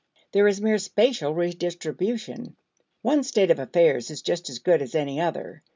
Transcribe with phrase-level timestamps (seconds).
[0.31, 2.55] There is mere spatial redistribution.
[3.03, 5.61] One state of affairs is just as good as any other.